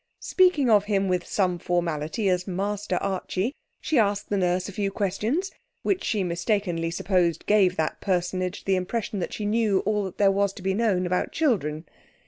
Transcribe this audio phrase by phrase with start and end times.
[0.21, 4.89] Speaking of him with some formality as Master Archie, she asked the nurse a few
[4.89, 5.51] questions,
[5.83, 10.31] which she mistakenly supposed gave that personage the impression that she knew all that there
[10.31, 11.85] was to be known about children.